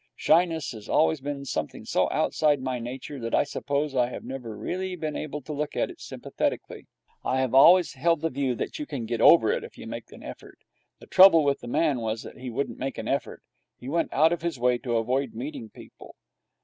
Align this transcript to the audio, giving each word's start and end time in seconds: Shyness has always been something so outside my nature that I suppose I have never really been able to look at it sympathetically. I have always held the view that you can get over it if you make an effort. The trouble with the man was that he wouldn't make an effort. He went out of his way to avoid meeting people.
Shyness 0.15 0.71
has 0.71 0.89
always 0.89 1.21
been 1.21 1.45
something 1.45 1.85
so 1.85 2.09
outside 2.09 2.59
my 2.59 2.79
nature 2.79 3.19
that 3.19 3.35
I 3.35 3.43
suppose 3.43 3.95
I 3.95 4.09
have 4.09 4.23
never 4.23 4.57
really 4.57 4.95
been 4.95 5.15
able 5.15 5.41
to 5.41 5.53
look 5.53 5.75
at 5.75 5.91
it 5.91 6.01
sympathetically. 6.01 6.87
I 7.23 7.39
have 7.39 7.53
always 7.53 7.93
held 7.93 8.21
the 8.21 8.31
view 8.31 8.55
that 8.55 8.79
you 8.79 8.87
can 8.87 9.05
get 9.05 9.21
over 9.21 9.51
it 9.51 9.63
if 9.63 9.77
you 9.77 9.85
make 9.85 10.11
an 10.11 10.23
effort. 10.23 10.57
The 10.97 11.05
trouble 11.05 11.43
with 11.43 11.59
the 11.59 11.67
man 11.67 11.99
was 11.99 12.23
that 12.23 12.39
he 12.39 12.49
wouldn't 12.49 12.79
make 12.79 12.97
an 12.97 13.07
effort. 13.07 13.43
He 13.77 13.89
went 13.89 14.11
out 14.11 14.33
of 14.33 14.41
his 14.41 14.57
way 14.59 14.79
to 14.79 14.97
avoid 14.97 15.35
meeting 15.35 15.69
people. 15.69 16.15